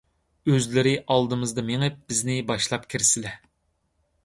ئۆزلىرى 0.53 0.93
ئالدىمىزدا 1.15 1.65
مېڭىپ 1.69 2.01
بىزنى 2.09 2.39
باشلاپ 2.49 2.91
كىرىسلە. 2.95 3.37